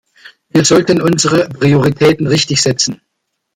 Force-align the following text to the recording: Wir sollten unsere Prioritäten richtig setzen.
Wir 0.49 0.65
sollten 0.65 0.99
unsere 0.99 1.47
Prioritäten 1.47 2.25
richtig 2.25 2.63
setzen. 2.63 3.01